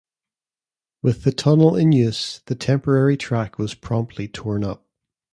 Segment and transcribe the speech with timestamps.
[1.03, 4.87] With the tunnel in use, the temporary track was promptly torn up.